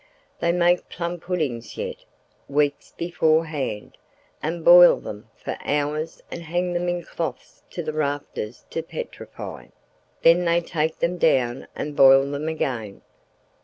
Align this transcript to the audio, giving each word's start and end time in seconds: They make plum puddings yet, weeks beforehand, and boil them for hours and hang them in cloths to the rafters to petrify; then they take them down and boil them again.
They 0.39 0.51
make 0.51 0.89
plum 0.89 1.19
puddings 1.19 1.77
yet, 1.77 2.05
weeks 2.47 2.91
beforehand, 2.97 3.99
and 4.41 4.65
boil 4.65 4.95
them 4.99 5.29
for 5.35 5.55
hours 5.63 6.23
and 6.31 6.41
hang 6.41 6.73
them 6.73 6.89
in 6.89 7.03
cloths 7.03 7.61
to 7.69 7.83
the 7.83 7.93
rafters 7.93 8.65
to 8.71 8.81
petrify; 8.81 9.67
then 10.23 10.43
they 10.45 10.59
take 10.59 10.97
them 10.97 11.19
down 11.19 11.67
and 11.75 11.95
boil 11.95 12.25
them 12.31 12.47
again. 12.49 13.03